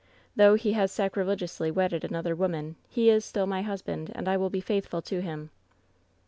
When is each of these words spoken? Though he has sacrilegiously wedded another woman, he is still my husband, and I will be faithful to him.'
Though 0.35 0.55
he 0.55 0.73
has 0.73 0.91
sacrilegiously 0.91 1.69
wedded 1.69 2.03
another 2.03 2.35
woman, 2.35 2.75
he 2.89 3.11
is 3.11 3.23
still 3.23 3.45
my 3.45 3.61
husband, 3.61 4.11
and 4.15 4.27
I 4.27 4.35
will 4.35 4.49
be 4.49 4.59
faithful 4.59 5.03
to 5.03 5.21
him.' 5.21 5.51